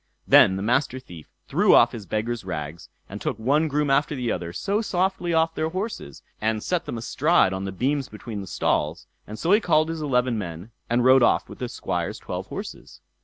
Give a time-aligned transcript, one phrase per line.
[0.27, 4.31] Then the Master Thief threw off his beggar's rags, and took one groom after the
[4.31, 8.47] other so softly off their horses, and set them astride on the beams between the
[8.47, 12.47] stalls; and so he called his eleven men, and rode off with the Squire's twelve
[12.47, 12.99] horses.